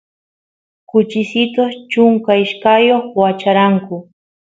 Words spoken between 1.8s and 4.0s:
chunka ishkayoq wacharanku